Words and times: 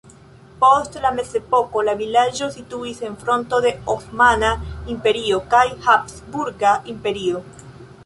Post 0.61 0.95
la 1.03 1.11
mezepoko 1.17 1.83
la 1.89 1.95
vilaĝo 1.99 2.49
situis 2.57 3.05
en 3.09 3.19
fronto 3.27 3.61
de 3.67 3.75
Osmana 3.95 4.53
Imperio 4.97 5.43
kaj 5.55 5.65
Habsburga 5.89 6.77
Imperio. 6.97 7.49